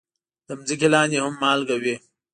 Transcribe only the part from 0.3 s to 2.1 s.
د ځمکې لاندې هم مالګه وي.